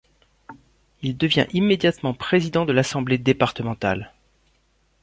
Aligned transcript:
Il 1.03 1.15
devient 1.15 1.45
immédiatement 1.53 2.15
président 2.15 2.65
de 2.65 2.73
l'assemblée 2.73 3.19
départementale. 3.19 4.13